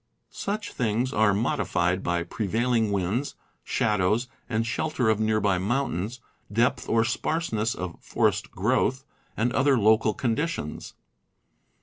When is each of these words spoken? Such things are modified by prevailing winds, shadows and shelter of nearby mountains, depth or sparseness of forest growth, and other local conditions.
Such 0.33 0.73
things 0.73 1.13
are 1.13 1.31
modified 1.31 2.01
by 2.01 2.23
prevailing 2.23 2.91
winds, 2.91 3.35
shadows 3.63 4.27
and 4.49 4.65
shelter 4.65 5.09
of 5.09 5.19
nearby 5.19 5.59
mountains, 5.59 6.19
depth 6.51 6.89
or 6.89 7.03
sparseness 7.05 7.75
of 7.75 7.97
forest 8.01 8.49
growth, 8.49 9.03
and 9.37 9.53
other 9.53 9.77
local 9.77 10.15
conditions. 10.15 10.95